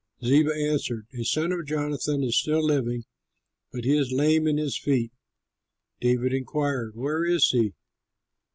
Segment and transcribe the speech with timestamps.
[0.25, 3.03] Ziba answered, "A son of Jonathan is still living,
[3.71, 5.11] but he is lame in his feet."
[5.99, 7.75] David inquired, "Where is he?"